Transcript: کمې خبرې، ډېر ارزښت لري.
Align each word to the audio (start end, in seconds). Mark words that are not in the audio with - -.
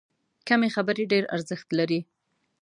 کمې 0.47 0.69
خبرې، 0.75 1.03
ډېر 1.11 1.23
ارزښت 1.35 1.67
لري. 1.79 1.99